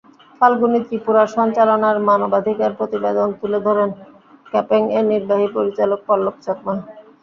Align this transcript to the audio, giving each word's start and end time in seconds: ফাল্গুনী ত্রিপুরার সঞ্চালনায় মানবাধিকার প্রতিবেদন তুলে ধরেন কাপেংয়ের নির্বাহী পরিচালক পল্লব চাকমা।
ফাল্গুনী 0.41 0.79
ত্রিপুরার 0.85 1.27
সঞ্চালনায় 1.35 1.99
মানবাধিকার 2.09 2.71
প্রতিবেদন 2.79 3.29
তুলে 3.39 3.59
ধরেন 3.67 3.89
কাপেংয়ের 4.53 5.05
নির্বাহী 5.11 5.47
পরিচালক 5.55 5.99
পল্লব 6.07 6.35
চাকমা। 6.45 6.73